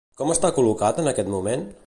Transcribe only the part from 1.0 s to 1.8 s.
en aquest moment?